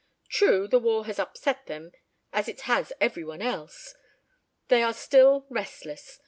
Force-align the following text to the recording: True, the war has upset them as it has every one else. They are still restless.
True, 0.29 0.67
the 0.67 0.79
war 0.79 1.05
has 1.05 1.19
upset 1.19 1.67
them 1.67 1.91
as 2.33 2.47
it 2.47 2.61
has 2.61 2.91
every 2.99 3.23
one 3.23 3.39
else. 3.39 3.93
They 4.67 4.81
are 4.81 4.93
still 4.95 5.45
restless. 5.47 6.19